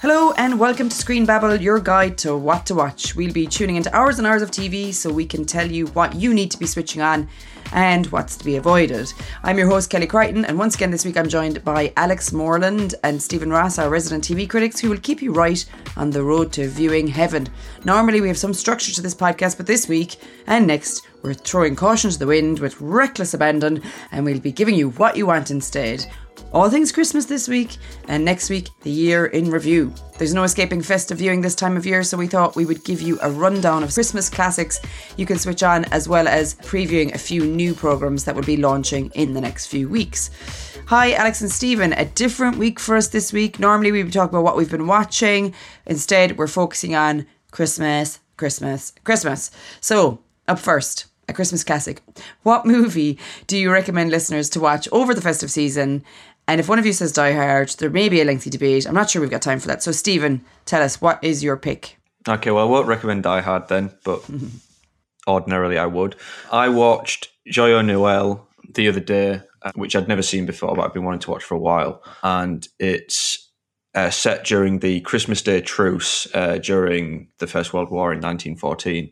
[0.00, 3.16] Hello and welcome to Screen Babble, your guide to what to watch.
[3.16, 6.14] We'll be tuning into hours and hours of TV so we can tell you what
[6.14, 7.28] you need to be switching on
[7.72, 9.12] and what's to be avoided.
[9.42, 12.94] I'm your host, Kelly Crichton, and once again this week I'm joined by Alex Moreland
[13.02, 15.64] and Stephen Ross, our resident TV critics, who will keep you right
[15.96, 17.48] on the road to viewing heaven.
[17.84, 20.14] Normally we have some structure to this podcast, but this week
[20.46, 24.76] and next we're throwing caution to the wind with reckless abandon and we'll be giving
[24.76, 26.06] you what you want instead.
[26.50, 27.76] All things Christmas this week,
[28.08, 29.92] and next week, the year in review.
[30.16, 33.02] There's no escaping festive viewing this time of year, so we thought we would give
[33.02, 34.80] you a rundown of Christmas classics
[35.18, 38.56] you can switch on, as well as previewing a few new programmes that will be
[38.56, 40.30] launching in the next few weeks.
[40.86, 41.92] Hi, Alex and Stephen.
[41.92, 43.60] A different week for us this week.
[43.60, 45.54] Normally, we would talk about what we've been watching.
[45.84, 49.50] Instead, we're focusing on Christmas, Christmas, Christmas.
[49.82, 52.00] So, up first, a Christmas classic.
[52.42, 56.04] What movie do you recommend listeners to watch over the festive season?
[56.48, 58.86] And if one of you says Die Hard, there may be a lengthy debate.
[58.86, 59.82] I'm not sure we've got time for that.
[59.82, 61.98] So, Stephen, tell us what is your pick?
[62.26, 64.24] Okay, well, I won't recommend Die Hard then, but
[65.28, 66.16] ordinarily I would.
[66.50, 70.94] I watched Joyeux Noël the other day, uh, which I'd never seen before, but I've
[70.94, 72.02] been wanting to watch for a while.
[72.22, 73.50] And it's
[73.94, 79.10] uh, set during the Christmas Day truce uh, during the First World War in 1914.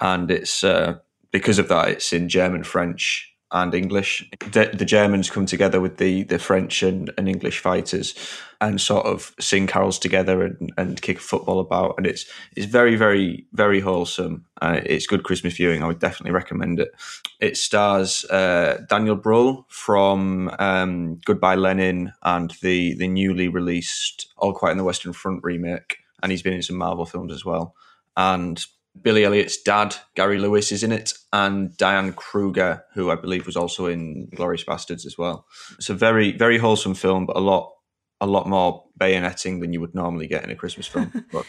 [0.00, 0.98] And it's uh,
[1.30, 4.28] because of that, it's in German, French, and English.
[4.52, 8.14] The, the, Germans come together with the the French and, and English fighters
[8.60, 11.94] and sort of sing carols together and, and kick football about.
[11.96, 14.46] And it's it's very very very wholesome.
[14.60, 15.82] Uh, it's good Christmas viewing.
[15.82, 16.92] I would definitely recommend it.
[17.40, 24.52] It stars uh, Daniel Brühl from um, Goodbye Lenin and the the newly released All
[24.52, 25.98] Quiet on the Western Front remake.
[26.22, 27.74] And he's been in some Marvel films as well.
[28.16, 28.64] And
[29.00, 33.56] Billy Elliot's dad, Gary Lewis, is in it, and Diane Kruger, who I believe was
[33.56, 35.46] also in Glorious Bastards as well.
[35.78, 37.72] It's a very, very wholesome film, but a lot,
[38.20, 41.12] a lot more bayoneting than you would normally get in a Christmas film.
[41.32, 41.44] but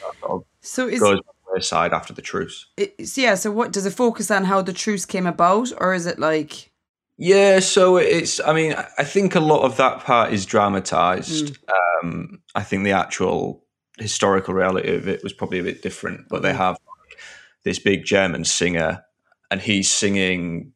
[0.61, 1.19] so is goes
[1.55, 2.65] aside after the truce.
[2.77, 3.35] It's, yeah.
[3.35, 4.45] So what does it focus on?
[4.45, 6.71] How the truce came about, or is it like?
[7.17, 8.41] Yeah, so it's.
[8.41, 11.55] I mean, I think a lot of that part is dramatized.
[11.55, 12.03] Mm.
[12.03, 13.63] Um, I think the actual
[13.97, 16.57] historical reality of it was probably a bit different, but they mm.
[16.57, 16.77] have
[17.65, 19.03] this big German singer,
[19.51, 20.71] and he's singing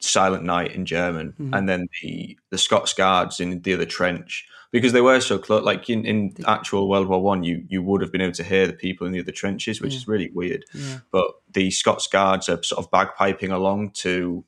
[0.00, 1.54] Silent Night in German, mm-hmm.
[1.54, 5.62] and then the the Scots Guards in the other trench because they were so close.
[5.62, 8.66] Like in, in actual World War One, you you would have been able to hear
[8.66, 9.98] the people in the other trenches, which yeah.
[9.98, 10.64] is really weird.
[10.74, 10.98] Yeah.
[11.12, 14.44] But the Scots Guards are sort of bagpiping along to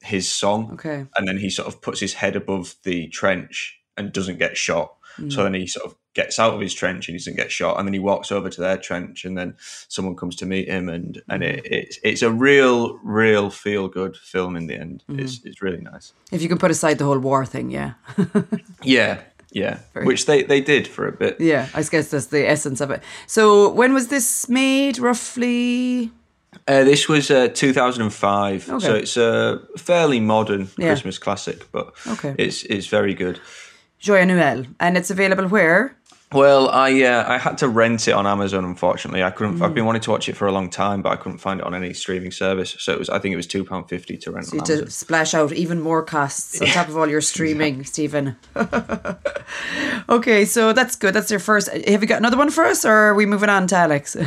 [0.00, 4.12] his song, okay, and then he sort of puts his head above the trench and
[4.12, 4.95] doesn't get shot.
[5.18, 5.32] Mm.
[5.32, 7.78] So then he sort of gets out of his trench and he doesn't get shot,
[7.78, 9.54] and then he walks over to their trench, and then
[9.88, 11.68] someone comes to meet him, and and it, mm.
[11.70, 15.04] it's it's a real real feel good film in the end.
[15.08, 15.20] Mm.
[15.20, 16.12] It's it's really nice.
[16.32, 17.94] If you can put aside the whole war thing, yeah,
[18.82, 19.20] yeah.
[19.52, 21.40] Yeah, Very which they, they did for a bit.
[21.40, 23.02] Yeah, I guess that's the essence of it.
[23.26, 26.10] So, when was this made, roughly?
[26.68, 28.84] Uh, this was uh, 2005, okay.
[28.84, 30.88] so it's a fairly modern yeah.
[30.88, 32.34] Christmas classic, but okay.
[32.38, 33.40] it's it's very good.
[34.00, 35.96] Joyeux Noël, and it's available where?
[36.32, 38.64] Well, I uh, I had to rent it on Amazon.
[38.64, 39.58] Unfortunately, I couldn't.
[39.58, 39.64] Mm.
[39.64, 41.66] I've been wanting to watch it for a long time, but I couldn't find it
[41.66, 42.74] on any streaming service.
[42.80, 43.08] So it was.
[43.08, 44.46] I think it was two pound fifty to rent.
[44.46, 48.36] So to splash out even more costs on top of all your streaming, Stephen.
[50.08, 51.14] okay, so that's good.
[51.14, 51.68] That's your first.
[51.68, 54.16] Have you got another one for us, or are we moving on to Alex?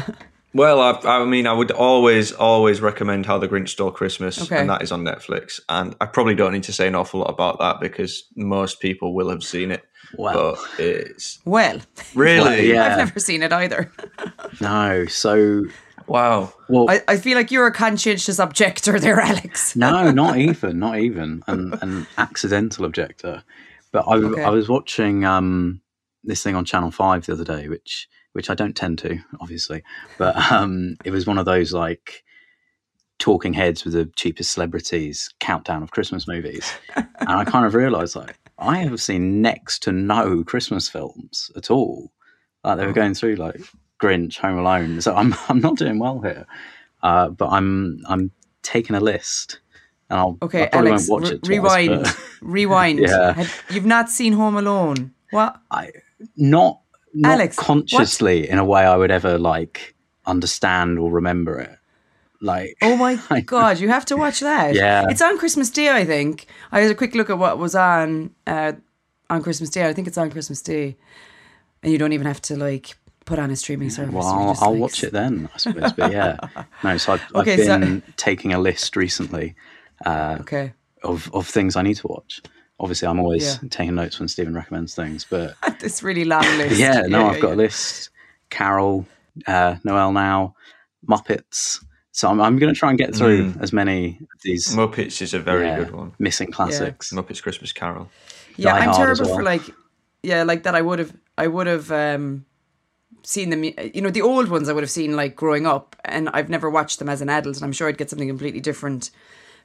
[0.53, 4.57] Well, I, I, mean, I would always, always recommend How the Grinch Stole Christmas, okay.
[4.59, 5.59] and that is on Netflix.
[5.69, 9.13] And I probably don't need to say an awful lot about that because most people
[9.13, 9.83] will have seen it.
[10.17, 11.79] Well, but it's well,
[12.15, 12.91] really, well, yeah.
[12.91, 13.91] I've never seen it either.
[14.61, 15.65] no, so
[16.07, 16.51] wow.
[16.67, 19.75] Well, I, I, feel like you're a conscientious objector there, Alex.
[19.75, 23.43] no, not even, not even an, an accidental objector.
[23.91, 24.43] But I, okay.
[24.43, 25.81] I was watching um,
[26.23, 29.83] this thing on Channel Five the other day, which which I don't tend to, obviously,
[30.17, 32.23] but um, it was one of those like
[33.17, 38.15] talking heads with the cheapest celebrities countdown of Christmas movies, and I kind of realised
[38.15, 42.11] like I have seen next to no Christmas films at all.
[42.63, 43.61] Like they were going through like
[44.01, 45.01] Grinch, Home Alone.
[45.01, 46.45] So I'm I'm not doing well here.
[47.01, 48.31] Uh, but I'm I'm
[48.61, 49.59] taking a list.
[50.09, 52.17] And I'll, okay, I Alex, re- twice, rewind, but...
[52.41, 52.99] rewind.
[53.07, 53.47] yeah.
[53.69, 55.13] you've not seen Home Alone.
[55.29, 55.61] What?
[55.69, 55.91] I
[56.35, 56.81] not
[57.13, 58.49] not Alex, consciously what?
[58.49, 59.95] in a way I would ever like
[60.25, 61.75] understand or remember it.
[62.41, 64.73] Like, oh my god, you have to watch that.
[64.73, 66.45] Yeah, it's on Christmas Day, I think.
[66.71, 68.73] I had a quick look at what was on uh,
[69.29, 69.87] on Christmas Day.
[69.87, 70.95] I think it's on Christmas Day,
[71.83, 72.95] and you don't even have to like
[73.25, 74.13] put on a streaming service.
[74.13, 74.81] Well, I'll, I'll like...
[74.81, 75.93] watch it then, I suppose.
[75.93, 76.37] But yeah,
[76.83, 76.97] no.
[76.97, 78.13] So I've, okay, I've been so...
[78.15, 79.55] taking a list recently.
[80.05, 80.73] Uh, okay.
[81.03, 82.41] Of of things I need to watch.
[82.79, 83.69] Obviously, I'm always yeah.
[83.69, 86.79] taking notes when Stephen recommends things, but this really long list.
[86.79, 88.09] yeah, no, yeah, I've got a list.
[88.49, 89.05] Carol,
[89.47, 90.55] uh, Noel now,
[91.07, 91.83] Muppets.
[92.11, 93.61] So I'm, I'm going to try and get through mm.
[93.61, 94.75] as many of these.
[94.75, 96.13] Muppets is a very yeah, good one.
[96.19, 97.13] Missing classics.
[97.13, 98.09] Muppets Christmas Carol.
[98.57, 99.35] Yeah, Die I'm terrible well.
[99.35, 99.61] for like,
[100.23, 100.75] yeah, like that.
[100.75, 102.45] I would have, I would have um,
[103.23, 103.63] seen them.
[103.63, 106.69] You know, the old ones I would have seen like growing up, and I've never
[106.69, 109.11] watched them as an adult, and I'm sure I'd get something completely different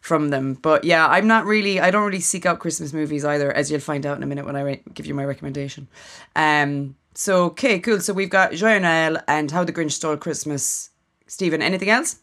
[0.05, 0.53] from them.
[0.53, 1.81] But yeah, I'm not really.
[1.81, 4.45] I don't really seek out Christmas movies either, as you'll find out in a minute
[4.45, 5.89] when I re- give you my recommendation.
[6.37, 6.97] Um.
[7.15, 8.01] So okay, cool.
[8.01, 10.91] So we've got Joyeux Noël and How the Grinch Stole Christmas.
[11.27, 12.19] Stephen, anything else?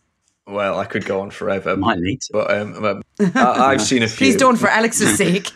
[0.45, 1.75] Well, I could go on forever.
[1.75, 2.33] Might need to.
[2.33, 3.03] But um,
[3.35, 4.27] I, have seen a few.
[4.27, 5.51] Please don't, for Alex's sake.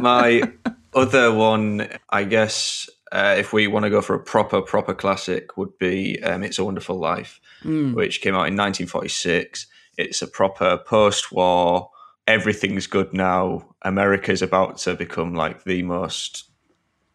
[0.00, 0.52] My
[0.94, 5.56] other one, I guess, uh, if we want to go for a proper, proper classic,
[5.56, 7.94] would be um, It's a Wonderful Life, mm.
[7.94, 9.66] which came out in 1946.
[9.96, 11.90] It's a proper post war,
[12.26, 13.74] everything's good now.
[13.82, 16.50] America's about to become like the most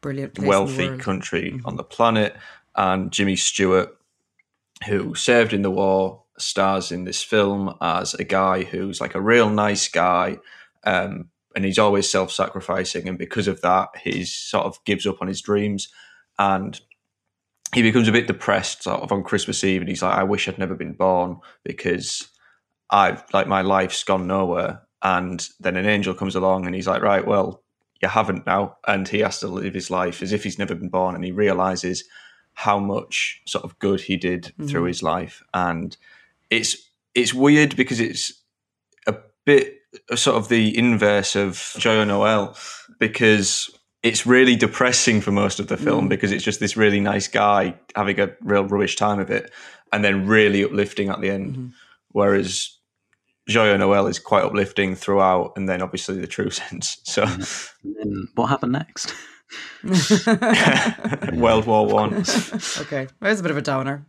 [0.02, 1.66] brilliant, wealthy country mm-hmm.
[1.66, 2.36] on the planet.
[2.76, 3.98] And Jimmy Stewart,
[4.88, 9.22] who served in the war, stars in this film as a guy who's like a
[9.22, 10.38] real nice guy.
[10.84, 15.28] Um, and he's always self-sacrificing and because of that he sort of gives up on
[15.28, 15.90] his dreams
[16.38, 16.80] and
[17.74, 20.48] he becomes a bit depressed sort of on christmas eve and he's like i wish
[20.48, 22.29] i'd never been born because
[22.92, 27.02] i've like my life's gone nowhere and then an angel comes along and he's like
[27.02, 27.64] right well
[28.02, 30.90] you haven't now and he has to live his life as if he's never been
[30.90, 32.04] born and he realizes
[32.54, 34.68] how much sort of good he did mm-hmm.
[34.68, 35.98] through his life and
[36.50, 38.34] it's it's weird because it's
[39.08, 39.16] a
[39.46, 39.80] bit
[40.16, 42.56] sort of the inverse of Joyeux Noel
[43.00, 43.70] because
[44.04, 46.10] it's really depressing for most of the film mm.
[46.10, 49.52] because it's just this really nice guy having a real rubbish time of it
[49.92, 51.54] and then really uplifting at the end.
[51.54, 51.68] Mm-hmm.
[52.10, 52.78] Whereas
[53.50, 56.98] Joyeux Noel is quite uplifting throughout and then obviously the true sense.
[57.04, 57.26] So
[58.36, 59.14] what happened next?
[61.34, 62.14] World War One.
[62.14, 64.06] okay, there's a bit of a downer.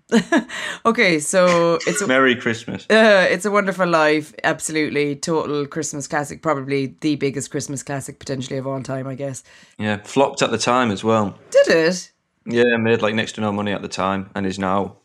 [0.85, 2.85] okay, so it's a, Merry Christmas.
[2.91, 4.35] Uh, it's a Wonderful Life.
[4.45, 6.43] Absolutely, total Christmas classic.
[6.43, 9.43] Probably the biggest Christmas classic potentially of all time, I guess.
[9.79, 11.39] Yeah, flopped at the time as well.
[11.51, 12.13] Did it?
[12.45, 14.97] Yeah, made like next to no money at the time, and is now,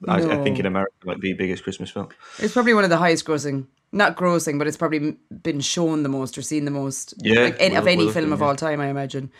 [0.00, 0.12] no.
[0.12, 2.08] I, I think, in America like the biggest Christmas film.
[2.38, 6.08] It's probably one of the highest grossing not grossing, but it's probably been shown the
[6.08, 8.86] most or seen the most yeah, like, any, of any film of all time, I
[8.86, 9.30] imagine.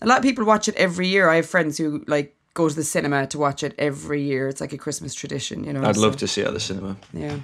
[0.00, 1.28] A lot of people watch it every year.
[1.28, 4.48] I have friends who like go to the cinema to watch it every year.
[4.48, 5.84] It's like a Christmas tradition, you know.
[5.84, 6.02] I'd so.
[6.02, 6.96] love to see it at the cinema.
[7.12, 7.38] Yeah.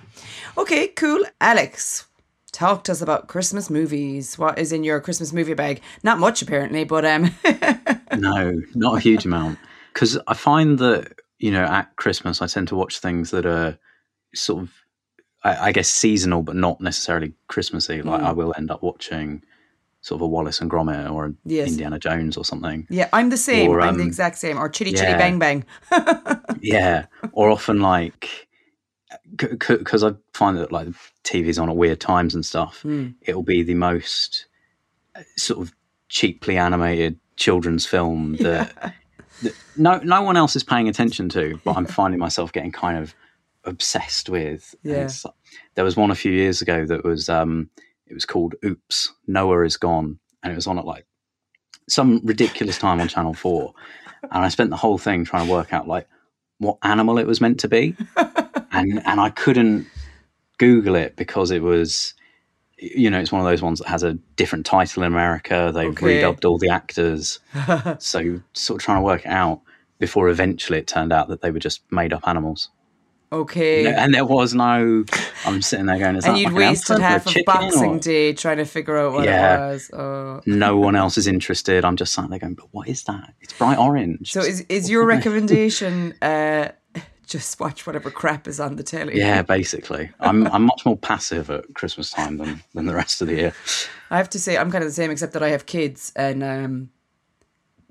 [0.58, 1.24] Okay, cool.
[1.40, 2.06] Alex,
[2.52, 4.36] talk to us about Christmas movies.
[4.36, 5.80] What is in your Christmas movie bag?
[6.02, 7.30] Not much apparently, but um
[8.16, 9.58] No, not a huge amount.
[9.92, 13.76] Because I find that, you know, at Christmas I tend to watch things that are
[14.34, 14.72] sort of
[15.42, 18.02] I, I guess seasonal, but not necessarily Christmassy.
[18.02, 18.26] Like mm.
[18.26, 19.42] I will end up watching
[20.02, 21.68] sort of a Wallace and Gromit or yes.
[21.68, 22.86] Indiana Jones or something.
[22.90, 23.70] Yeah, I'm the same.
[23.70, 24.58] Or, um, I'm the um, exact same.
[24.58, 25.64] Or Chitty yeah, Chitty Bang Bang.
[26.60, 28.48] yeah, or often like
[29.36, 30.88] because I find that like
[31.24, 32.82] TV's on at weird times and stuff.
[32.84, 33.14] Mm.
[33.22, 34.46] It'll be the most
[35.14, 35.74] uh, sort of
[36.08, 38.90] cheaply animated children's film that, yeah.
[39.42, 42.98] That no no one else is paying attention to, but I'm finding myself getting kind
[42.98, 43.14] of
[43.64, 44.74] obsessed with.
[44.82, 45.08] Yeah.
[45.74, 47.70] There was one a few years ago that was um,
[48.06, 51.06] it was called Oops, Noah is Gone, and it was on at like
[51.88, 53.74] some ridiculous time on Channel Four,
[54.22, 56.08] and I spent the whole thing trying to work out like
[56.58, 57.96] what animal it was meant to be,
[58.72, 59.86] and and I couldn't
[60.58, 62.14] Google it because it was.
[62.80, 65.70] You know, it's one of those ones that has a different title in America.
[65.74, 66.22] They've okay.
[66.22, 67.40] redubbed all the actors.
[67.98, 69.60] so, sort of trying to work it out
[69.98, 72.70] before eventually it turned out that they were just made up animals.
[73.32, 73.86] Okay.
[73.86, 75.04] And there was no.
[75.44, 77.98] I'm sitting there going, and you'd wasted half of Boxing or?
[78.00, 79.68] Day trying to figure out what yeah.
[79.68, 79.90] it was.
[79.92, 80.40] Oh.
[80.46, 81.84] No one else is interested.
[81.84, 83.34] I'm just sat there going, but what is that?
[83.40, 84.32] It's bright orange.
[84.32, 86.14] So is is your recommendation?
[86.20, 86.70] Uh,
[87.30, 89.16] just watch whatever crap is on the telly.
[89.16, 90.10] Yeah, basically.
[90.20, 93.54] I'm I'm much more passive at Christmas time than than the rest of the year.
[94.10, 96.42] I have to say I'm kind of the same, except that I have kids and
[96.42, 96.90] um,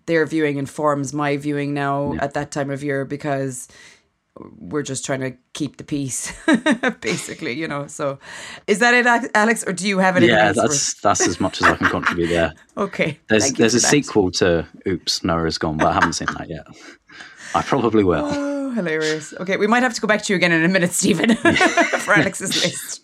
[0.06, 2.24] their viewing informs my viewing now yeah.
[2.24, 3.68] at that time of year because
[4.58, 6.34] we're just trying to keep the peace,
[7.02, 7.88] basically, you know.
[7.88, 8.20] So,
[8.68, 10.36] is that it, Alex, or do you have anything?
[10.36, 12.54] Yeah, that's that's as much as I can contribute there.
[12.78, 13.20] okay.
[13.28, 13.88] There's there's a that.
[13.88, 16.66] sequel to Oops, Noah's Gone, but I haven't seen that yet.
[17.56, 18.49] I probably will.
[18.70, 19.34] Oh, hilarious.
[19.34, 22.14] Okay, we might have to go back to you again in a minute, Stephen, for
[22.14, 23.02] Alex's list.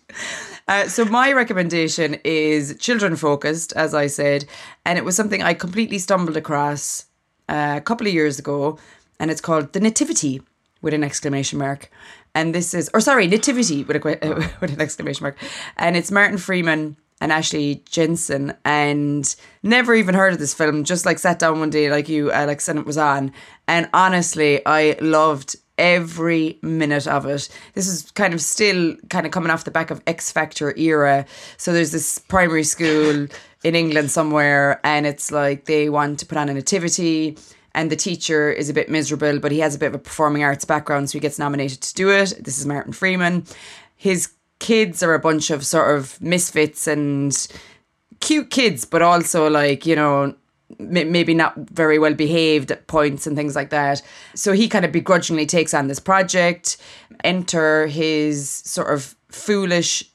[0.68, 4.44] Uh, so my recommendation is children focused, as I said,
[4.84, 7.06] and it was something I completely stumbled across
[7.48, 8.78] uh, a couple of years ago,
[9.18, 10.40] and it's called The Nativity
[10.82, 11.90] with an exclamation mark.
[12.32, 15.36] And this is, or sorry, Nativity with, a, uh, with an exclamation mark.
[15.76, 20.84] And it's Martin Freeman and Ashley Jensen and never even heard of this film.
[20.84, 23.32] Just like sat down one day like you, Alex, and it was on.
[23.66, 27.48] And honestly, I loved every minute of it.
[27.74, 31.26] This is kind of still kind of coming off the back of X Factor era.
[31.56, 33.28] So there's this primary school
[33.64, 37.36] in England somewhere, and it's like they want to put on a nativity.
[37.74, 40.42] And the teacher is a bit miserable, but he has a bit of a performing
[40.42, 42.42] arts background, so he gets nominated to do it.
[42.42, 43.44] This is Martin Freeman.
[43.96, 47.48] His kids are a bunch of sort of misfits and
[48.20, 50.34] cute kids, but also like, you know,
[50.78, 54.02] maybe not very well behaved at points and things like that.
[54.34, 56.76] So he kind of begrudgingly takes on this project.
[57.22, 60.10] Enter his sort of foolish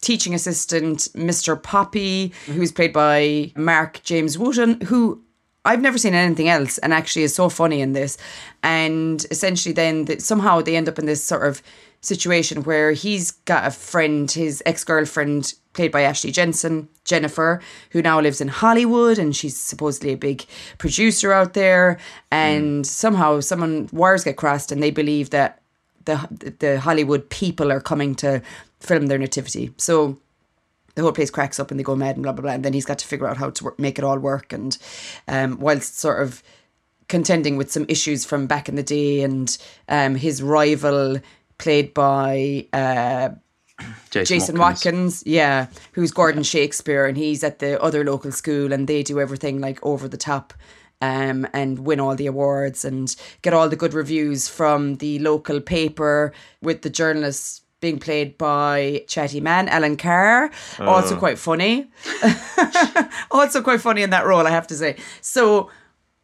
[0.00, 1.60] teaching assistant, Mr.
[1.60, 5.22] Poppy, who's played by Mark James Wootton, who
[5.64, 8.18] I've never seen anything else and actually is so funny in this.
[8.62, 11.62] And essentially, then the, somehow they end up in this sort of
[12.04, 18.00] situation where he's got a friend, his ex girlfriend played by Ashley Jensen, Jennifer, who
[18.00, 20.46] now lives in Hollywood and she's supposedly a big
[20.78, 21.98] producer out there.
[22.30, 22.86] And mm.
[22.86, 25.60] somehow someone wires get crossed and they believe that
[26.04, 28.42] the the Hollywood people are coming to
[28.80, 29.72] film their nativity.
[29.76, 30.18] So
[30.94, 32.52] the whole place cracks up and they go mad and blah blah blah.
[32.52, 34.52] And then he's got to figure out how to work, make it all work.
[34.52, 34.76] And
[35.26, 36.42] um, whilst sort of
[37.08, 39.58] contending with some issues from back in the day and
[39.88, 41.20] um, his rival
[41.58, 43.30] played by uh,
[44.10, 44.94] Jason, Jason Watkins.
[44.94, 45.22] Watkins.
[45.26, 49.60] yeah, who's Gordon Shakespeare, and he's at the other local school, and they do everything
[49.60, 50.54] like over the top.
[51.02, 55.60] Um, and win all the awards and get all the good reviews from the local
[55.60, 56.32] paper
[56.62, 60.88] with the journalists being played by chatty man Alan Carr, uh.
[60.88, 61.90] also quite funny.
[63.30, 64.96] also quite funny in that role, I have to say.
[65.20, 65.68] So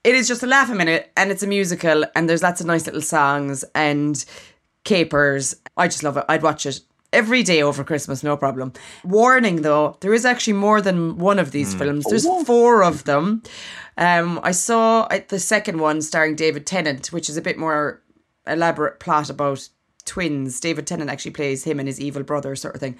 [0.02, 2.66] it is just a laugh a minute, and it's a musical, and there's lots of
[2.66, 4.24] nice little songs and
[4.84, 5.54] capers.
[5.76, 6.24] I just love it.
[6.28, 6.80] I'd watch it
[7.12, 8.72] every day over Christmas, no problem.
[9.04, 11.78] Warning though, there is actually more than one of these mm.
[11.78, 12.06] films.
[12.08, 12.44] There's oh.
[12.44, 13.42] four of them.
[13.96, 18.02] Um, I saw uh, the second one starring David Tennant, which is a bit more
[18.46, 19.68] elaborate plot about
[20.04, 20.60] twins.
[20.60, 22.96] David Tennant actually plays him and his evil brother, sort of thing.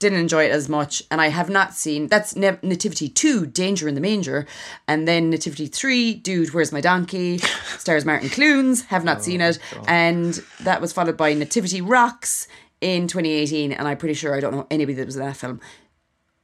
[0.00, 2.08] Didn't enjoy it as much, and I have not seen.
[2.08, 4.44] That's Nativity two, Danger in the Manger,
[4.88, 7.38] and then Nativity three, Dude, Where's My Donkey?
[7.78, 8.82] Stars Martin Clunes.
[8.86, 9.84] Have not oh, seen it, God.
[9.86, 12.48] and that was followed by Nativity Rocks
[12.80, 15.60] in 2018, and I'm pretty sure I don't know anybody that was in that film.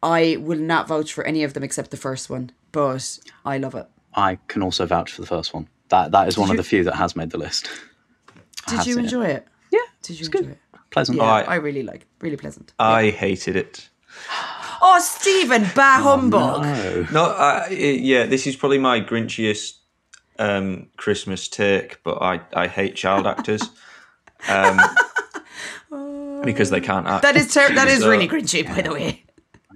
[0.02, 3.74] I will not vouch for any of them except the first one, but I love
[3.74, 3.86] it.
[4.14, 5.68] I can also vouch for the first one.
[5.88, 7.68] That that is Did one you, of the few that has made the list.
[8.68, 9.36] Did you enjoy it?
[9.36, 9.48] it?
[9.72, 9.78] Yeah.
[10.02, 10.50] Did you enjoy good.
[10.50, 10.58] it?
[10.90, 11.18] Pleasant.
[11.18, 12.72] Yeah, I, I really like really pleasant.
[12.78, 13.10] I yeah.
[13.12, 13.88] hated it.
[14.82, 16.62] Oh, Stephen, bah oh, humbug.
[16.62, 19.74] No, no uh, yeah, this is probably my grinchiest
[20.38, 23.60] um, Christmas take, but I, I hate child actors.
[24.48, 24.80] Um,
[26.44, 27.22] because they can't act.
[27.22, 29.24] That is ter- that is so, really grinchy, by the way.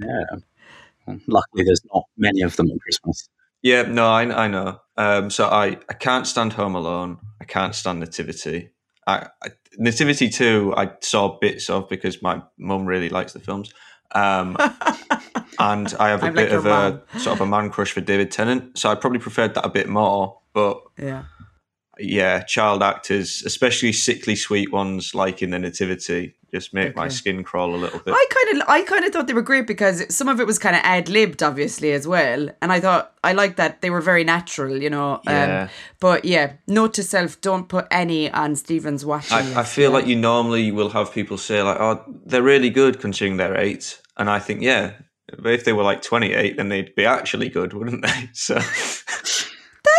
[0.01, 1.17] Yeah.
[1.27, 3.29] Luckily, there's not many of them at Christmas.
[3.63, 4.81] Yeah, no, I, I know.
[4.97, 7.19] Um, so I, I can't stand Home Alone.
[7.41, 8.71] I can't stand Nativity.
[9.07, 13.73] I, I, Nativity 2, I saw bits of because my mum really likes the films.
[14.13, 14.57] Um,
[15.59, 18.01] and I have a I'm bit like of a sort of a man crush for
[18.01, 18.79] David Tennant.
[18.79, 20.39] So I probably preferred that a bit more.
[20.53, 21.25] But yeah,
[21.99, 26.95] yeah, child actors, especially sickly sweet ones like in the Nativity, just make okay.
[26.97, 28.15] my skin crawl a little bit.
[28.15, 30.59] I kind of, I kind of thought they were great because some of it was
[30.59, 34.01] kind of ad libbed, obviously as well, and I thought I liked that they were
[34.01, 35.15] very natural, you know.
[35.15, 35.63] Um, yeah.
[35.63, 35.69] Um,
[36.01, 39.37] but yeah, note to self: don't put any on Stephen's watching.
[39.37, 39.97] I, I feel yeah.
[39.97, 44.01] like you normally will have people say like, "Oh, they're really good considering they're eight.
[44.17, 44.93] and I think, yeah,
[45.29, 48.31] if they were like twenty-eight, then they'd be actually good, wouldn't they?
[48.33, 48.61] So.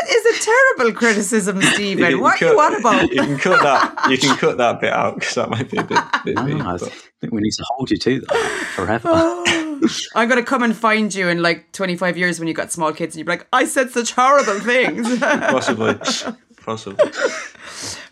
[0.05, 2.19] That is a terrible criticism, Stephen.
[2.19, 3.09] What cut, are you on about?
[3.09, 4.09] You can cut that.
[4.09, 5.99] You can cut that bit out because that might be a bit.
[6.23, 9.09] bit no, mean, I think we need to hold you to that forever.
[9.11, 9.81] Oh,
[10.15, 12.93] I'm going to come and find you in like 25 years when you've got small
[12.93, 15.17] kids and you're like, I said such horrible things.
[15.19, 15.95] Possibly.
[16.61, 17.11] Possibly.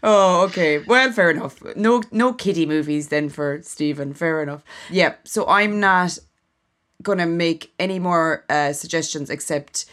[0.01, 0.79] Oh, okay.
[0.79, 1.61] Well, fair enough.
[1.75, 4.13] No, no kiddie movies then for Stephen.
[4.13, 4.63] Fair enough.
[4.89, 5.15] Yeah.
[5.23, 6.17] So I'm not
[7.01, 9.85] gonna make any more uh, suggestions except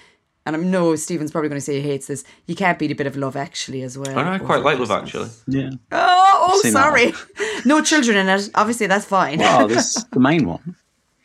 [0.46, 2.24] and I know Stephen's probably going to say he hates this.
[2.46, 4.18] You can't beat a bit of love actually as well.
[4.18, 5.28] I, I quite like love actually.
[5.46, 5.70] Yeah.
[5.92, 7.12] Oh, oh sorry.
[7.64, 8.50] no children in it.
[8.54, 9.38] Obviously, that's fine.
[9.38, 10.76] Well, this is the main one.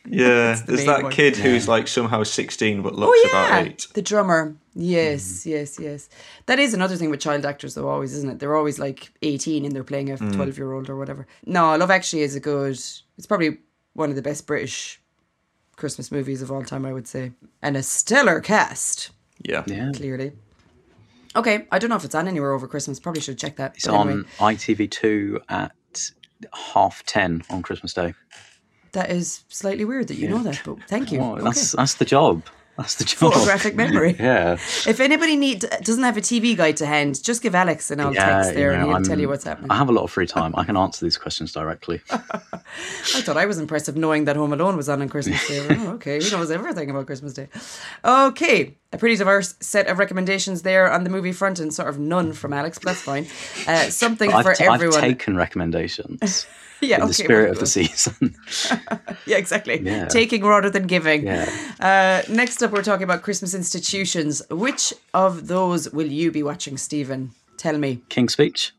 [0.07, 1.11] Yeah, the there's that one.
[1.11, 1.43] kid yeah.
[1.43, 3.57] who's like somehow 16 but looks oh, yeah.
[3.57, 3.87] about eight.
[3.93, 4.55] The drummer.
[4.75, 5.45] Yes, mm.
[5.45, 6.09] yes, yes.
[6.47, 8.39] That is another thing with child actors, though, always, isn't it?
[8.39, 10.57] They're always like 18 and they're playing a 12 mm.
[10.57, 11.25] year old or whatever.
[11.45, 13.59] No, Love Actually is a good, it's probably
[13.93, 15.01] one of the best British
[15.77, 17.31] Christmas movies of all time, I would say.
[17.61, 19.11] And a stellar cast.
[19.43, 19.63] Yeah.
[19.67, 19.91] Yeah.
[19.93, 20.31] Clearly.
[21.35, 22.99] Okay, I don't know if it's on anywhere over Christmas.
[22.99, 23.75] Probably should check that.
[23.75, 25.71] It's on ITV2 at
[26.53, 28.13] half 10 on Christmas Day.
[28.93, 31.19] That is slightly weird that you know that, but thank you.
[31.19, 31.43] Well, Okay.
[31.43, 32.43] that's that's the job.
[32.77, 33.31] That's the job.
[33.33, 34.15] Photographic memory.
[34.19, 34.53] Yeah.
[34.53, 38.13] If anybody need doesn't have a TV guide to hand, just give Alex and I'll
[38.13, 39.71] text there and know, he'll I'm- tell you what's happening.
[39.71, 40.53] I have a lot of free time.
[40.57, 42.01] I can answer these questions directly.
[42.09, 45.65] I thought I was impressive knowing that Home Alone was on on Christmas Day.
[45.69, 47.47] oh, okay, he knows everything about Christmas Day.
[48.03, 51.97] Okay, a pretty diverse set of recommendations there on the movie front, and sort of
[51.99, 53.25] none from Alex, but that's fine.
[53.67, 54.99] Uh, something I've, for t- I've everyone.
[55.01, 56.45] taken recommendations
[56.81, 58.35] yeah, in okay, the spirit well, of the season.
[59.27, 59.81] Yeah, exactly.
[59.81, 60.05] Yeah.
[60.05, 61.25] Taking rather than giving.
[61.25, 61.49] Yeah.
[61.79, 64.43] Uh, next up, we're talking about Christmas institutions.
[64.51, 67.31] Which of those will you be watching, Stephen?
[67.57, 68.01] Tell me.
[68.09, 68.71] King's Speech.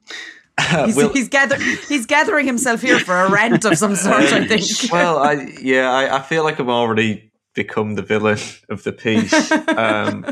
[0.85, 4.47] He's, Will- he's, gather- he's gathering himself here for a rant of some sort, I
[4.47, 4.93] think.
[4.93, 8.38] well, I yeah, I, I feel like I've already become the villain
[8.69, 10.23] of the piece, um,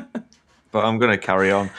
[0.70, 1.70] but I'm going to carry on.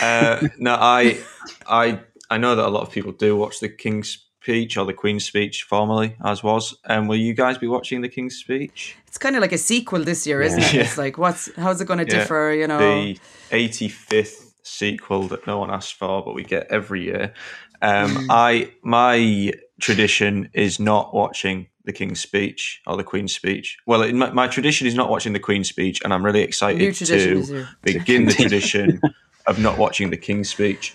[0.00, 1.18] Uh, no, I,
[1.66, 4.92] I, I know that a lot of people do watch the King's Speech or the
[4.92, 6.76] Queen's Speech, formerly as was.
[6.84, 8.96] And will you guys be watching the King's Speech?
[9.06, 10.74] It's kind of like a sequel this year, isn't it?
[10.74, 12.52] It's like, what's how's it going to Yeah, differ?
[12.52, 13.18] You know, the
[13.50, 17.34] 85th sequel that no one asked for, but we get every year.
[17.80, 23.78] Um, I my tradition is not watching the King's Speech or the Queen's Speech.
[23.86, 26.94] Well, it, my, my tradition is not watching the Queen's Speech, and I'm really excited
[26.94, 29.00] to begin the tradition
[29.46, 30.94] of not watching the King's Speech.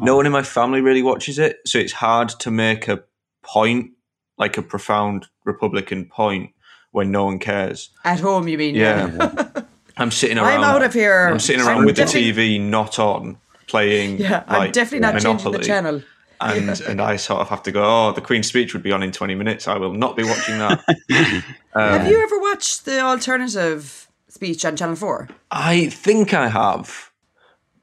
[0.00, 3.02] No one in my family really watches it, so it's hard to make a
[3.42, 3.90] point,
[4.38, 6.50] like a profound Republican point,
[6.92, 7.90] when no one cares.
[8.04, 8.74] at home, you mean?
[8.74, 9.48] Yeah.
[9.96, 10.62] I'm sitting around.
[10.62, 11.26] I'm out of here.
[11.28, 13.36] I'm sitting around I'm with definitely- the TV not on,
[13.66, 14.18] playing.
[14.18, 16.02] Yeah, I'm like, definitely not changing the channel.
[16.40, 17.82] And and I sort of have to go.
[17.82, 19.66] Oh, the Queen's Speech would be on in 20 minutes.
[19.66, 20.84] I will not be watching that.
[21.74, 25.28] Um, have you ever watched the alternative speech on Channel Four?
[25.52, 27.07] I think I have,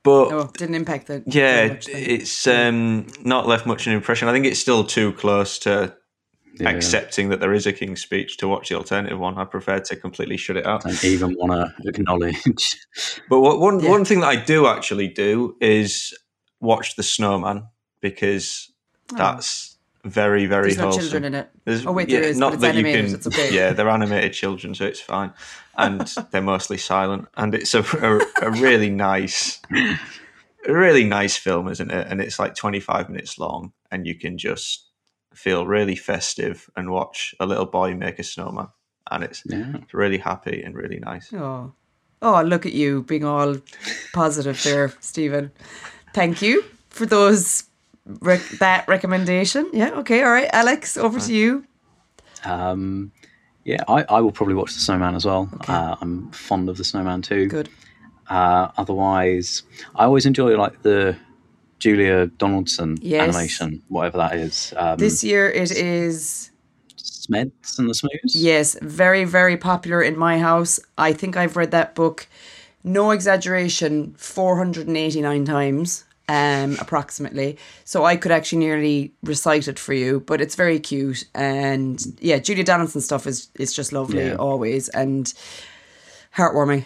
[0.05, 1.21] but Oh, didn't impact the.
[1.25, 4.29] yeah, much it's um, not left much an impression.
[4.29, 5.93] I think it's still too close to
[6.57, 6.69] Yeah.
[6.69, 9.37] accepting that there is a King's Speech to watch the alternative one.
[9.37, 10.83] I prefer to completely shut it out.
[10.83, 12.37] Don't even want to acknowledge.
[13.29, 13.89] But what, one Yeah.
[13.89, 16.17] one thing that I do actually do is
[16.61, 17.67] watch The Snowman
[17.99, 18.71] because
[19.17, 19.74] that's
[20.05, 21.49] very very There's no children in it.
[21.65, 23.13] There's- Oh wait, there is, Not but it's animated.
[23.13, 23.53] It's okay.
[23.53, 25.33] Yeah, they're animated children, so it's fine,
[25.77, 29.59] and they're mostly silent, and it's a, a, a really nice,
[30.67, 32.07] a really nice film, isn't it?
[32.09, 34.87] And it's like 25 minutes long, and you can just
[35.33, 38.67] feel really festive and watch a little boy make a snowman,
[39.11, 39.73] and it's, Yeah.
[39.75, 41.33] it's really happy and really nice.
[41.33, 41.73] Oh,
[42.21, 43.57] oh, look at you being all
[44.13, 45.51] positive there, Stephen.
[46.13, 47.63] Thank you for those
[48.05, 49.69] rec- that recommendation.
[49.73, 51.65] Yeah, okay, all right, Alex, over to you.
[52.43, 53.11] Um,
[53.63, 55.49] yeah, I, I will probably watch The Snowman as well.
[55.67, 57.47] Uh, I'm fond of The Snowman too.
[57.47, 57.69] Good.
[58.29, 59.63] Uh, otherwise,
[59.95, 61.15] I always enjoy like the
[61.79, 63.21] Julia Donaldson Yes.
[63.27, 64.73] animation, whatever that is.
[64.77, 66.51] Um, This year it is
[66.97, 68.31] Smeds and the Smoos.
[68.33, 70.79] yes, very very popular in my house.
[70.97, 72.27] I think I've read that book,
[72.83, 76.04] no exaggeration, four hundred and eighty nine times.
[76.27, 80.21] Um, approximately, so I could actually nearly recite it for you.
[80.21, 84.35] But it's very cute, and yeah, Julia Donaldson stuff is is just lovely Yeah.
[84.39, 85.31] always, and
[86.35, 86.85] heartwarming.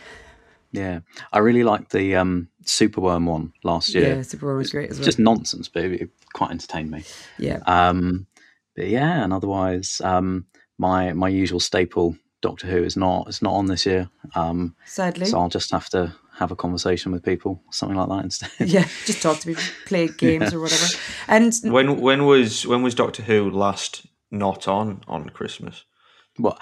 [0.72, 1.00] Yeah,
[1.34, 4.16] I really liked the um, Superworm one last year.
[4.16, 5.06] Yeah, Superworm was great as well.
[5.06, 7.04] Just nonsense, but it quite entertained me.
[7.38, 8.28] yeah, Um,
[8.76, 10.46] but yeah, and otherwise, um,
[10.78, 14.10] my my usual staple Doctor Who is not is not on this year.
[14.36, 15.26] Um, sadly.
[15.26, 18.50] so I'll just have to have a conversation with people, something like that instead.
[18.70, 20.86] yeah, just talk to people, play games or whatever.
[21.28, 25.84] And When when was when was Doctor Who last not on on Christmas?
[26.38, 26.58] well,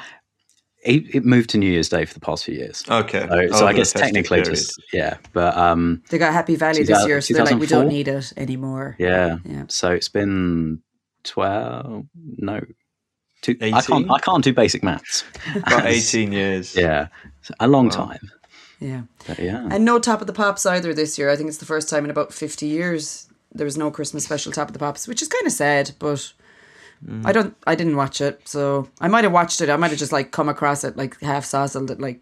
[0.83, 2.83] it, it moved to New Year's Day for the past few years.
[2.89, 4.55] Okay, So, so I guess technically period.
[4.55, 7.89] just yeah, but um, they got Happy Valley this year, so they're like, we don't
[7.89, 8.95] need it anymore.
[8.97, 9.37] yeah.
[9.43, 9.65] Yeah.
[9.67, 10.81] So it's been
[11.23, 12.05] twelve.
[12.37, 12.61] No,
[13.41, 14.09] two, I can't.
[14.11, 15.23] I can't do basic maths.
[15.55, 16.75] about eighteen years.
[16.75, 17.07] Yeah,
[17.59, 18.31] a long time.
[18.79, 19.01] Yeah.
[19.25, 21.29] But yeah, And no Top of the Pops either this year.
[21.29, 24.51] I think it's the first time in about 50 years there was no Christmas special
[24.51, 26.31] Top of the Pops, which is kind of sad, but
[27.23, 28.41] I don't, I didn't watch it.
[28.47, 29.69] So I might have watched it.
[29.69, 32.21] I might have just like come across it like half sazzled at like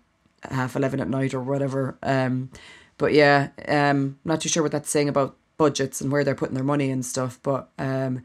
[0.49, 1.97] half 11 at night or whatever.
[2.03, 2.51] Um,
[2.97, 6.55] but yeah, um, not too sure what that's saying about budgets and where they're putting
[6.55, 7.39] their money and stuff.
[7.43, 8.23] But um,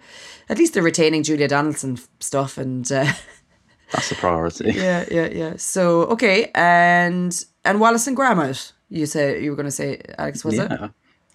[0.48, 3.12] at least they're retaining Julia Donaldson stuff and uh,
[3.92, 4.72] that's a priority.
[4.74, 5.54] yeah, yeah, yeah.
[5.56, 8.72] So okay, and and Wallace and Gromit.
[8.88, 10.70] You say you were going to say Alex, was it?
[10.70, 10.88] yeah.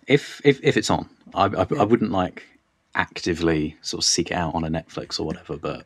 [0.07, 2.43] If if if it's on, I, I, I wouldn't like
[2.93, 5.57] actively sort of seek it out on a Netflix or whatever.
[5.57, 5.85] But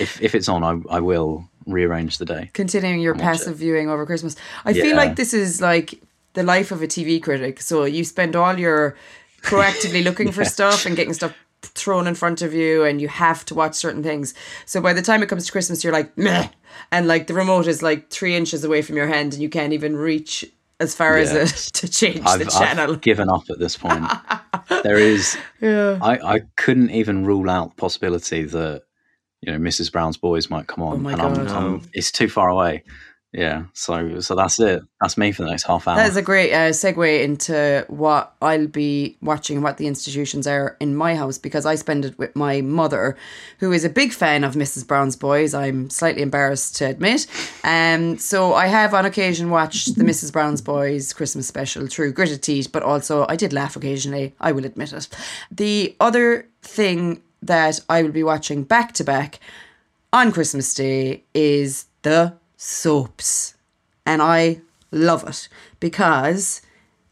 [0.00, 2.50] if if it's on, I I will rearrange the day.
[2.52, 4.36] Continuing your passive viewing over Christmas.
[4.64, 6.00] I feel like this is like
[6.34, 7.60] the life of a TV critic.
[7.60, 8.96] So you spend all your
[9.44, 13.44] proactively looking for stuff and getting stuff thrown in front of you and you have
[13.46, 14.34] to watch certain things.
[14.66, 16.48] So by the time it comes to Christmas, you're like, meh.
[16.90, 19.72] And like the remote is like three inches away from your hand and you can't
[19.72, 20.44] even reach
[20.80, 21.24] as far yeah.
[21.24, 22.94] as it to change I've, the channel.
[22.94, 24.04] I've given up at this point.
[24.82, 25.98] there is, yeah.
[26.02, 28.82] I, I couldn't even rule out the possibility that,
[29.40, 29.92] you know, Mrs.
[29.92, 31.06] Brown's Boys might come on.
[31.06, 32.82] Oh and I'm, I'm, it's too far away.
[33.34, 34.84] Yeah, so so that's it.
[35.00, 35.96] That's me for the next half hour.
[35.96, 40.76] That is a great uh, segue into what I'll be watching what the institutions are
[40.78, 43.16] in my house because I spend it with my mother,
[43.58, 44.86] who is a big fan of Mrs.
[44.86, 45.52] Brown's Boys.
[45.52, 47.26] I'm slightly embarrassed to admit.
[47.64, 50.32] Um, so I have on occasion watched the Mrs.
[50.32, 54.32] Brown's Boys Christmas special through gritted teeth, but also I did laugh occasionally.
[54.40, 55.08] I will admit it.
[55.50, 59.40] The other thing that I will be watching back to back
[60.12, 62.34] on Christmas Day is the
[62.64, 63.54] soaps.
[64.06, 65.48] And I love it
[65.80, 66.62] because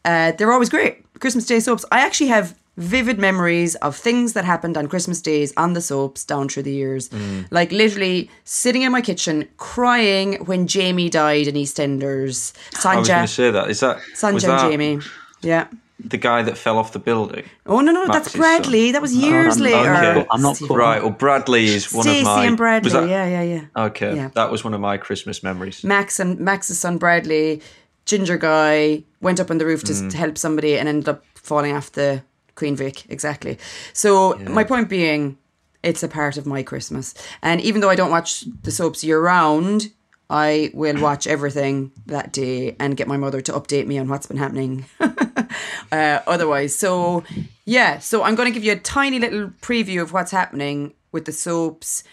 [0.05, 1.05] uh, they're always great.
[1.21, 1.85] Christmas Day soaps.
[1.93, 6.25] I actually have vivid memories of things that happened on Christmas days on the soaps
[6.25, 7.11] down through the years.
[7.11, 7.47] Mm.
[7.51, 12.55] Like literally sitting in my kitchen crying when Jamie died in EastEnders.
[12.75, 12.97] Sonia.
[12.97, 13.71] I was going to say that.
[13.71, 15.01] Is that Sonia and Jamie?
[15.43, 15.67] Yeah
[16.05, 17.45] the guy that fell off the building.
[17.67, 18.89] Oh no, no, that's Bradley.
[18.89, 18.93] Son.
[18.93, 19.95] That was years I'm, later.
[19.95, 20.27] Okay.
[20.31, 21.03] I'm not right.
[21.03, 22.45] Well, Bradley is one Stacey of my.
[22.45, 22.91] and Bradley.
[22.91, 23.85] That, yeah, yeah, yeah.
[23.87, 24.31] Okay, yeah.
[24.35, 25.85] that was one of my Christmas memories.
[25.85, 27.63] Max and Max's son Bradley,
[28.05, 30.11] ginger guy, went up on the roof to, mm.
[30.11, 32.23] to help somebody and ended up falling off the
[32.55, 33.09] Queen Vic.
[33.11, 33.59] Exactly.
[33.93, 34.49] So yeah.
[34.49, 35.39] my point being,
[35.83, 39.21] it's a part of my Christmas, and even though I don't watch the soaps year
[39.21, 39.91] round,
[40.33, 44.27] I will watch everything that day and get my mother to update me on what's
[44.27, 44.87] been happening
[45.93, 46.75] uh, otherwise.
[46.75, 47.25] So,
[47.65, 51.25] yeah, so I'm going to give you a tiny little preview of what's happening with
[51.25, 52.05] the soaps.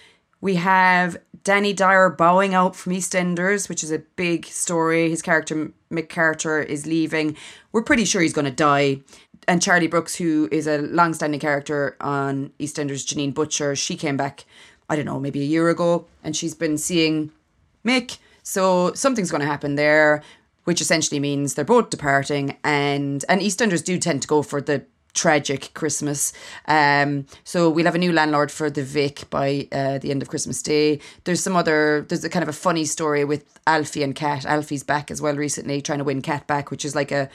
[0.41, 5.09] We have Danny Dyer bowing out from EastEnders, which is a big story.
[5.09, 7.35] His character, Mick Carter, is leaving.
[7.71, 9.01] We're pretty sure he's going to die.
[9.47, 14.15] And Charlie Brooks, who is a long standing character on EastEnders, Janine Butcher, she came
[14.15, 14.45] back,
[14.89, 17.31] I don't know, maybe a year ago, and she's been seeing
[17.85, 18.19] Mick.
[18.43, 20.23] So something's going to happen there,
[20.69, 24.85] which essentially means they're both departing, and and EastEnders do tend to go for the
[25.15, 26.31] tragic Christmas.
[26.67, 30.29] Um, so we'll have a new landlord for the Vic by uh, the end of
[30.29, 30.99] Christmas Day.
[31.23, 34.45] There's some other, there's a kind of a funny story with Alfie and Kat.
[34.45, 37.29] Alfie's back as well recently, trying to win Kat back, which is like a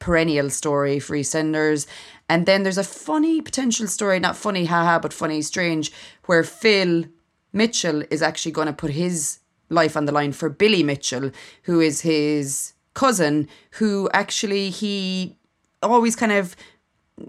[0.00, 1.86] perennial story for EastEnders.
[2.28, 5.92] And then there's a funny potential story, not funny, haha, but funny, strange,
[6.26, 7.04] where Phil
[7.52, 11.30] Mitchell is actually going to put his life on the line for Billy Mitchell,
[11.62, 15.36] who is his cousin, who actually he
[15.82, 16.56] always kind of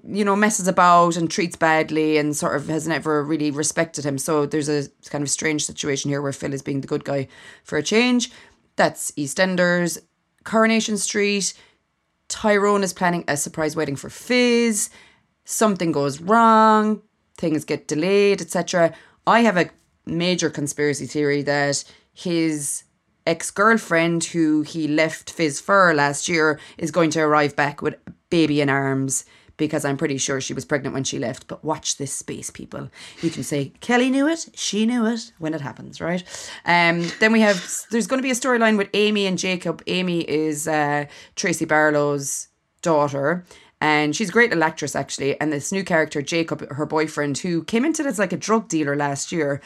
[0.08, 4.17] you know messes about and treats badly and sort of has never really respected him.
[4.17, 7.28] So there's a kind of strange situation here where phil is being the good guy
[7.63, 8.32] for a change.
[8.76, 9.97] That's eastenders.
[10.43, 11.54] Coronation street.
[12.30, 14.89] Tyrone is planning a surprise wedding for fizz.
[15.43, 17.02] Something goes wrong.
[17.38, 18.93] Things get delayed etc
[19.28, 19.69] i have a
[20.06, 22.84] major conspiracy theory that his
[23.25, 27.95] ex girlfriend, who he left Fizz for last year, is going to arrive back with
[28.29, 29.25] baby in arms
[29.57, 31.47] because I'm pretty sure she was pregnant when she left.
[31.47, 32.89] But watch this space, people.
[33.21, 36.23] You can say Kelly knew it, she knew it when it happens, right?
[36.65, 39.84] Um, then we have there's going to be a storyline with Amy and Jacob.
[39.88, 41.05] Amy is uh,
[41.36, 42.47] Tracy Barlow's
[42.81, 43.45] daughter.
[43.84, 45.41] And she's a great actress, actually.
[45.41, 48.67] And this new character, Jacob, her boyfriend, who came into it as like a drug
[48.67, 49.60] dealer last year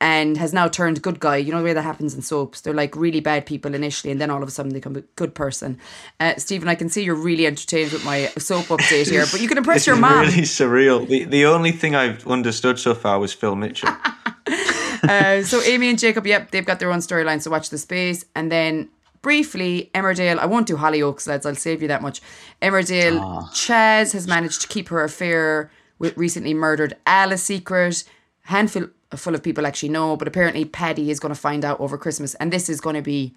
[0.00, 1.36] and has now turned good guy.
[1.36, 2.62] You know the way that happens in soaps.
[2.62, 5.02] They're like really bad people initially, and then all of a sudden they become a
[5.16, 5.78] good person.
[6.18, 9.48] Uh, Stephen, I can see you're really entertained with my soap update here, but you
[9.48, 10.20] can impress your mom.
[10.20, 11.06] Really surreal.
[11.06, 13.90] The the only thing I've understood so far was Phil Mitchell.
[15.02, 17.42] uh, so Amy and Jacob, yep, they've got their own storyline.
[17.42, 18.88] So watch the space, and then
[19.22, 20.38] briefly, Emmerdale.
[20.38, 21.44] I won't do Hollyoaks, lads.
[21.44, 22.22] I'll save you that much.
[22.62, 23.20] Emmerdale.
[23.22, 23.50] Oh.
[23.52, 28.04] Chas has managed to keep her affair with recently murdered Al a secret.
[28.44, 31.98] Handful full of people actually know, but apparently Paddy is going to find out over
[31.98, 33.34] Christmas, and this is going to be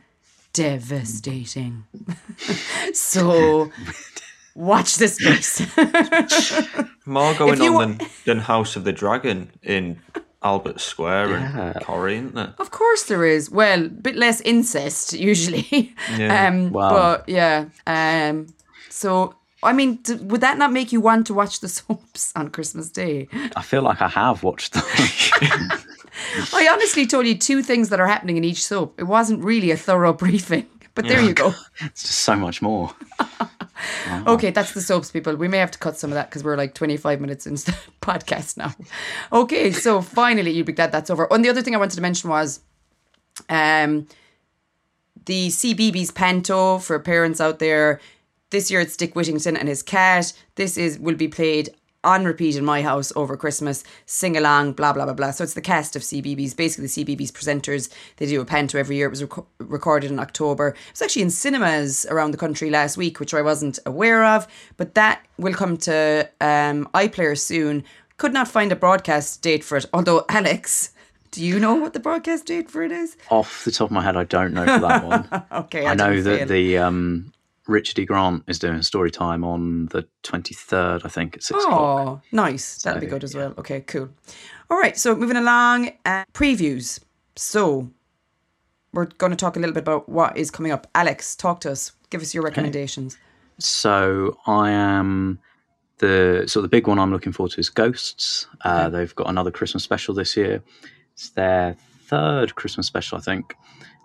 [0.53, 1.83] devastating.
[2.93, 3.71] so
[4.55, 5.61] watch this space.
[7.05, 9.99] More going on wa- than, than House of the Dragon in
[10.43, 11.73] Albert Square yeah.
[11.73, 12.53] and Corrie, isn't there?
[12.59, 13.49] Of course there is.
[13.49, 15.95] Well, a bit less incest usually.
[16.17, 16.47] Yeah.
[16.47, 16.89] um, wow.
[16.89, 17.65] But yeah.
[17.87, 18.47] Um,
[18.89, 22.89] so I mean, would that not make you want to watch the soaps on Christmas
[22.89, 23.27] Day?
[23.55, 24.83] I feel like I have watched them.
[26.53, 28.99] I honestly told you two things that are happening in each soap.
[28.99, 31.27] It wasn't really a thorough briefing, but there yeah.
[31.27, 31.53] you go.
[31.81, 32.93] It's just so much more.
[34.27, 35.35] Okay, that's the soaps, people.
[35.35, 37.77] We may have to cut some of that because we're like 25 minutes into the
[38.01, 38.73] podcast now.
[39.31, 41.27] Okay, so finally, you'd be glad that's over.
[41.31, 42.61] And the other thing I wanted to mention was
[43.49, 44.07] um,
[45.25, 47.99] the CBeebies Panto for parents out there
[48.53, 50.31] this year it's Dick Whittington and his cat.
[50.55, 51.71] This is will be played
[52.03, 55.31] on repeat in my house over Christmas, sing along, blah, blah, blah, blah.
[55.31, 57.89] So it's the cast of CBeebies, basically the CBeebies presenters.
[58.17, 59.07] They do a panto every year.
[59.07, 60.69] It was rec- recorded in October.
[60.69, 64.47] It was actually in cinemas around the country last week, which I wasn't aware of,
[64.77, 67.83] but that will come to um, iPlayer soon.
[68.17, 70.91] Could not find a broadcast date for it, although Alex.
[71.31, 73.17] Do you know what the broadcast date for it is?
[73.31, 75.27] Off the top of my head, I don't know for that one.
[75.63, 76.47] okay, I, I know that fail.
[76.47, 77.33] the um,
[77.67, 78.05] Richard E.
[78.05, 82.23] Grant is doing story time on the 23rd, I think, at 6 oh, o'clock.
[82.31, 82.81] Nice.
[82.83, 83.41] That'll be good as yeah.
[83.41, 83.53] well.
[83.57, 84.09] Okay, cool.
[84.69, 86.99] All right, so moving along, uh, previews.
[87.35, 87.89] So
[88.91, 90.87] we're going to talk a little bit about what is coming up.
[90.93, 91.93] Alex, talk to us.
[92.09, 93.15] Give us your recommendations.
[93.15, 93.21] Okay.
[93.59, 95.39] So I am
[95.99, 98.47] the so the big one I'm looking forward to is Ghosts.
[98.65, 98.97] Uh, okay.
[98.97, 100.61] They've got another Christmas special this year.
[101.13, 103.55] It's their third Christmas special, I think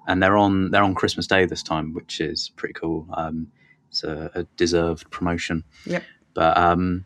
[0.08, 3.06] and they're on they're on Christmas Day this time, which is pretty cool.
[3.12, 3.48] Um,
[3.90, 5.64] it's a, a, deserved promotion.
[5.86, 6.02] Yep.
[6.34, 7.04] But um,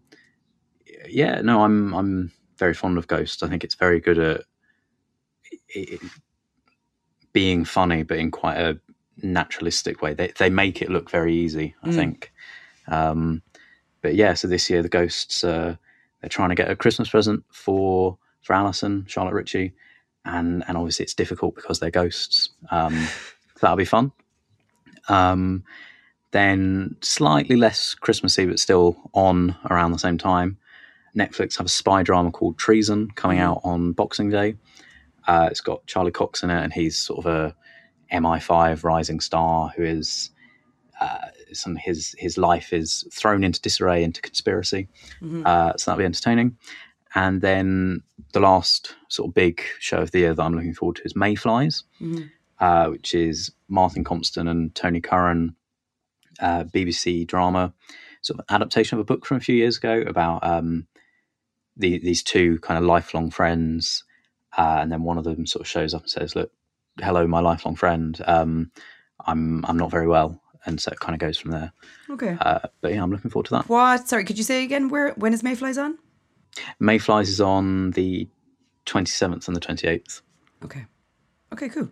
[1.08, 3.42] yeah, no, I'm I'm very fond of Ghost.
[3.42, 4.44] I think it's very good at
[5.68, 6.00] it,
[7.32, 8.80] being funny, but in quite a
[9.22, 10.14] naturalistic way.
[10.14, 11.74] They they make it look very easy.
[11.82, 11.94] I mm.
[11.94, 12.32] think.
[12.86, 13.42] Um,
[14.00, 15.76] but yeah, so this year the Ghosts uh,
[16.20, 19.72] they're trying to get a Christmas present for for Alison Charlotte Ritchie
[20.24, 22.50] and and obviously it's difficult because they're ghosts.
[22.70, 23.08] Um, so
[23.60, 24.12] that'll be fun.
[25.08, 25.64] Um,
[26.30, 30.58] then slightly less Christmassy, but still on around the same time.
[31.16, 33.42] Netflix have a spy drama called Treason coming mm.
[33.42, 34.56] out on Boxing Day.
[35.26, 37.54] Uh, it's got Charlie Cox in it, and he's sort of a
[38.12, 40.30] MI5 rising star who is
[41.00, 41.18] uh,
[41.52, 44.88] some his his life is thrown into disarray, into conspiracy.
[45.20, 45.42] Mm-hmm.
[45.44, 46.56] Uh, so that'll be entertaining.
[47.14, 50.96] And then the last sort of big show of the year that I'm looking forward
[50.96, 52.24] to is Mayflies, mm-hmm.
[52.58, 55.54] uh, which is Martin Compston and Tony Curran,
[56.40, 57.72] uh, BBC drama,
[58.22, 60.86] sort of adaptation of a book from a few years ago about um,
[61.76, 64.04] the, these two kind of lifelong friends.
[64.56, 66.52] Uh, and then one of them sort of shows up and says, "Look,
[67.00, 68.20] hello, my lifelong friend.
[68.26, 68.70] Um,
[69.26, 71.72] I'm I'm not very well." And so it kind of goes from there.
[72.10, 72.36] Okay.
[72.38, 73.68] Uh, but yeah, I'm looking forward to that.
[73.68, 74.08] What?
[74.08, 74.90] Sorry, could you say again?
[74.90, 75.12] Where?
[75.14, 75.96] When is Mayflies on?
[76.80, 78.28] Mayflies is on the
[78.86, 80.22] 27th and the 28th.
[80.64, 80.86] Okay.
[81.52, 81.88] Okay, cool.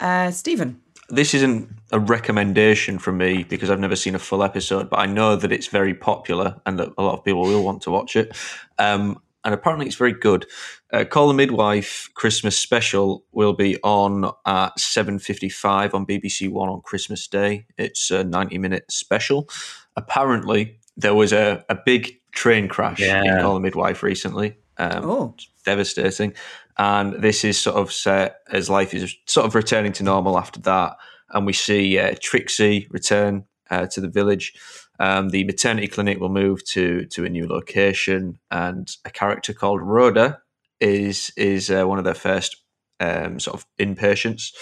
[0.00, 0.80] Uh, Stephen.
[1.08, 5.06] This isn't a recommendation from me because I've never seen a full episode, but I
[5.06, 8.16] know that it's very popular and that a lot of people will want to watch
[8.16, 8.34] it.
[8.78, 10.46] Um, and apparently it's very good.
[10.92, 16.80] Uh, Call the Midwife Christmas special will be on at 7.55 on BBC One on
[16.80, 17.66] Christmas Day.
[17.76, 19.48] It's a 90-minute special.
[19.96, 23.22] Apparently, there was a, a big train crash yeah.
[23.22, 24.56] in Call the Midwife recently.
[24.78, 26.34] Um, oh, devastating!
[26.78, 30.60] And this is sort of set as life is sort of returning to normal after
[30.60, 30.96] that,
[31.30, 34.54] and we see uh, Trixie return uh, to the village.
[34.98, 39.82] Um, the maternity clinic will move to to a new location, and a character called
[39.82, 40.40] Rhoda
[40.80, 42.56] is is uh, one of their first
[43.00, 44.52] um, sort of inpatients.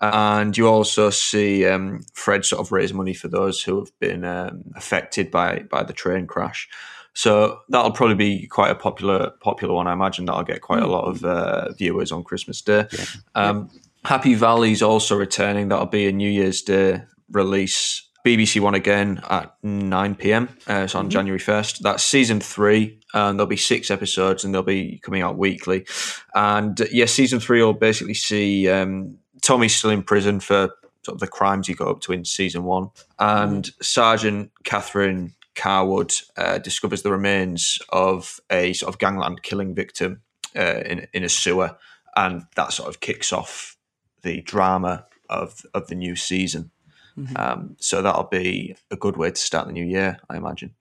[0.00, 4.24] And you also see um, Fred sort of raise money for those who have been
[4.24, 6.68] um, affected by by the train crash.
[7.14, 9.88] So that'll probably be quite a popular popular one.
[9.88, 12.86] I imagine that'll get quite a lot of uh, viewers on Christmas Day.
[12.92, 13.04] Yeah.
[13.34, 13.70] Um,
[14.04, 15.68] Happy Valley's also returning.
[15.68, 18.04] That'll be a New Year's Day release.
[18.24, 20.48] BBC One again at 9 pm.
[20.68, 21.10] Uh, it's on mm-hmm.
[21.10, 21.78] January 1st.
[21.78, 25.86] That's season three, and there'll be six episodes, and they'll be coming out weekly.
[26.34, 30.70] And uh, yes, yeah, season three will basically see um, Tommy's still in prison for
[31.02, 33.70] sort of the crimes he got up to in season one, and.
[33.80, 40.22] Sergeant Catherine Cawood uh, discovers the remains of a sort of gangland killing victim
[40.56, 41.76] uh, in in a sewer,
[42.14, 43.76] and that sort of kicks off
[44.22, 46.70] the drama of of the new season.
[47.18, 47.36] Mm-hmm.
[47.36, 50.74] Um, so that'll be a good way to start the new year, I imagine.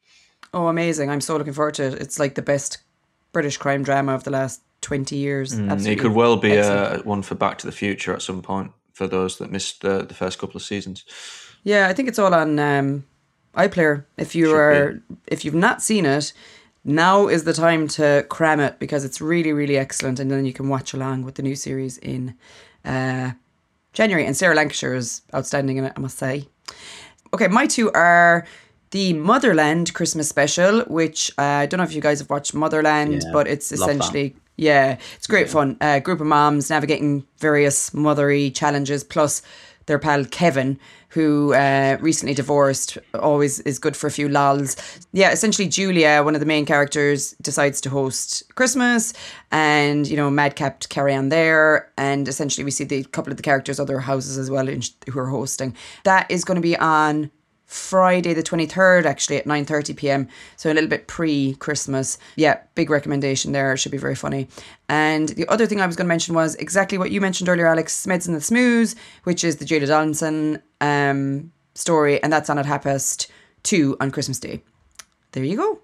[0.54, 1.10] Oh, amazing!
[1.10, 1.94] I'm so looking forward to it.
[1.96, 2.78] It's like the best
[3.32, 5.54] British crime drama of the last twenty years.
[5.54, 8.72] Mm, it could well be a, one for Back to the Future at some point
[8.94, 11.06] for those that missed the, the first couple of seasons.
[11.64, 13.06] Yeah, I think it's all on um,
[13.56, 14.06] iPlayer.
[14.18, 16.34] If you are if you've not seen it,
[16.84, 20.54] now is the time to cram it because it's really really excellent, and then you
[20.54, 22.36] can watch along with the new series in
[22.86, 23.32] uh,
[23.94, 24.26] January.
[24.26, 26.48] And Sarah Lancashire is outstanding in it, I must say.
[27.34, 28.46] Okay, my two are
[28.92, 33.24] the Motherland Christmas special, which uh, I don't know if you guys have watched Motherland,
[33.24, 35.54] yeah, but it's essentially yeah, it's great yeah.
[35.54, 35.78] fun.
[35.82, 39.42] A uh, group of moms navigating various mothery challenges, plus
[39.86, 44.76] their pal Kevin, who uh, recently divorced, always is good for a few lols.
[45.14, 49.14] Yeah, essentially, Julia, one of the main characters, decides to host Christmas,
[49.52, 53.44] and you know, Madcap carry on there, and essentially, we see the couple of the
[53.44, 55.76] characters' other houses as well in, who are hosting.
[56.04, 57.32] That is going to be on
[57.68, 60.28] Friday the 23rd actually at 9:30 p.m.
[60.56, 62.18] So a little bit pre-Christmas.
[62.38, 63.74] Yeah, big recommendation there.
[63.74, 64.48] It should be very funny.
[64.88, 67.68] And the other thing I was going to mention was exactly what you mentioned earlier
[67.68, 72.58] Alex, Smeds and the Smoos, which is the Julia Donaldson um, story and that's on
[72.58, 73.30] at half past
[73.64, 74.64] 2 on Christmas Day.
[75.34, 75.80] There you go.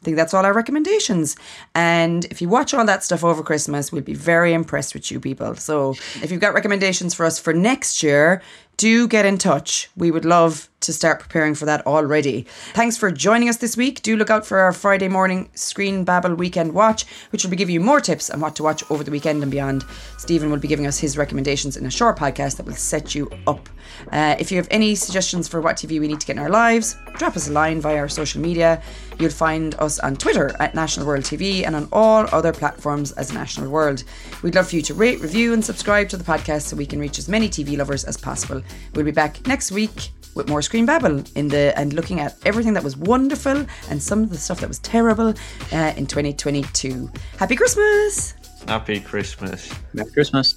[0.00, 1.36] I think that's all our recommendations.
[1.74, 5.18] And if you watch all that stuff over Christmas, we'll be very impressed with you
[5.18, 5.56] people.
[5.56, 8.40] So if you've got recommendations for us for next year,
[8.78, 9.90] do get in touch.
[9.96, 12.46] We would love to start preparing for that already.
[12.72, 14.00] Thanks for joining us this week.
[14.02, 17.74] Do look out for our Friday morning Screen Babble Weekend Watch, which will be giving
[17.74, 19.84] you more tips on what to watch over the weekend and beyond.
[20.16, 23.28] Stephen will be giving us his recommendations in a short podcast that will set you
[23.48, 23.68] up.
[24.12, 26.48] Uh, if you have any suggestions for what TV we need to get in our
[26.48, 28.80] lives, drop us a line via our social media.
[29.18, 33.32] You'll find us on Twitter at National World TV and on all other platforms as
[33.32, 34.04] National World.
[34.42, 37.00] We'd love for you to rate, review, and subscribe to the podcast so we can
[37.00, 38.62] reach as many TV lovers as possible.
[38.94, 42.72] We'll be back next week with more Screen Babble in the and looking at everything
[42.74, 45.34] that was wonderful and some of the stuff that was terrible
[45.72, 47.10] uh, in 2022.
[47.38, 48.34] Happy Christmas!
[48.66, 49.72] Happy Christmas.
[49.94, 50.54] Merry Christmas.